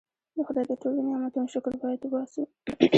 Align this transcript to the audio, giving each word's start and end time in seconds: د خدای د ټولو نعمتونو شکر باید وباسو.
د 0.35 0.37
خدای 0.47 0.65
د 0.67 0.73
ټولو 0.81 0.99
نعمتونو 1.07 1.47
شکر 1.53 1.73
باید 1.81 2.01
وباسو. 2.03 2.43